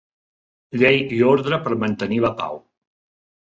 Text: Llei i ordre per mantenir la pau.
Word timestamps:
Llei 0.83 0.97
i 1.17 1.19
ordre 1.33 1.61
per 1.67 1.77
mantenir 1.85 2.19
la 2.27 2.35
pau. 2.43 2.61